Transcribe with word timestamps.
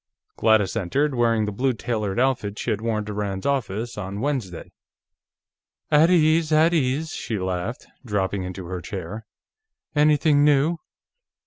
Gladys 0.35 0.75
entered, 0.75 1.13
wearing 1.13 1.45
the 1.45 1.51
blue 1.51 1.73
tailored 1.73 2.19
outfit 2.19 2.57
she 2.57 2.71
had 2.71 2.81
worn 2.81 3.05
to 3.05 3.13
Rand's 3.13 3.45
office, 3.45 3.99
on 3.99 4.19
Wednesday. 4.19 4.71
"At 5.91 6.09
ease, 6.09 6.51
at 6.51 6.73
ease," 6.73 7.11
she 7.11 7.37
laughed, 7.37 7.85
dropping 8.03 8.41
into 8.41 8.65
her 8.65 8.81
chair. 8.81 9.27
"Anything 9.95 10.43
new?" 10.43 10.77